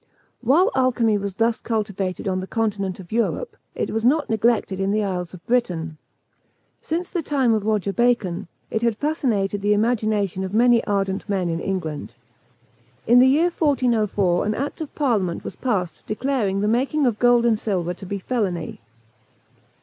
While 0.41 0.71
alchymy 0.73 1.19
was 1.19 1.35
thus 1.35 1.61
cultivated 1.61 2.27
on 2.27 2.39
the 2.39 2.47
continent 2.47 2.99
of 2.99 3.11
Europe, 3.11 3.55
it 3.75 3.91
was 3.91 4.03
not 4.03 4.31
neglected 4.31 4.79
in 4.79 4.89
the 4.89 5.03
isles 5.03 5.31
of 5.35 5.45
Britain. 5.45 5.99
Since 6.81 7.11
the 7.11 7.21
time 7.21 7.53
of 7.53 7.67
Roger 7.67 7.93
Bacon, 7.93 8.47
it 8.71 8.81
had 8.81 8.97
fascinated 8.97 9.61
the 9.61 9.73
imagination 9.73 10.43
of 10.43 10.55
many 10.55 10.83
ardent 10.85 11.29
men 11.29 11.49
in 11.49 11.59
England. 11.59 12.15
In 13.05 13.19
the 13.19 13.27
year 13.27 13.51
1404 13.51 14.43
an 14.43 14.55
act 14.55 14.81
of 14.81 14.91
parliament 14.95 15.43
was 15.43 15.55
passed 15.55 16.01
declaring 16.07 16.61
the 16.61 16.67
making 16.67 17.05
of 17.05 17.19
gold 17.19 17.45
and 17.45 17.59
silver 17.59 17.93
to 17.93 18.05
be 18.07 18.17
felony. 18.17 18.81